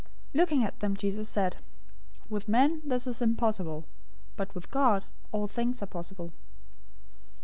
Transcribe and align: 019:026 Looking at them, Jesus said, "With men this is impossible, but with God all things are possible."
019:026 0.33 0.33
Looking 0.33 0.63
at 0.63 0.79
them, 0.79 0.95
Jesus 0.97 1.29
said, 1.29 1.57
"With 2.27 2.47
men 2.49 2.81
this 2.83 3.05
is 3.05 3.21
impossible, 3.21 3.85
but 4.35 4.55
with 4.55 4.71
God 4.71 5.05
all 5.31 5.45
things 5.47 5.83
are 5.83 5.85
possible." 5.85 6.33